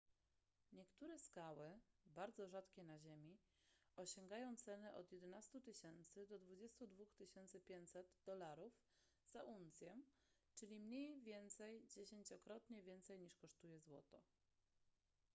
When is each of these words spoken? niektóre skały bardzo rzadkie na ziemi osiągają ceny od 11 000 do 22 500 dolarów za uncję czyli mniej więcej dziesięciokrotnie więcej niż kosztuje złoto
niektóre 0.71 1.19
skały 1.19 1.79
bardzo 2.05 2.47
rzadkie 2.47 2.83
na 2.83 2.99
ziemi 2.99 3.37
osiągają 3.95 4.55
ceny 4.57 4.93
od 4.93 5.11
11 5.11 5.61
000 6.13 6.27
do 6.29 6.39
22 6.39 7.05
500 7.73 8.07
dolarów 8.25 8.73
za 9.29 9.43
uncję 9.43 9.95
czyli 10.55 10.79
mniej 10.79 11.21
więcej 11.21 11.85
dziesięciokrotnie 11.87 12.83
więcej 12.83 13.19
niż 13.19 13.35
kosztuje 13.35 13.81
złoto 13.81 14.21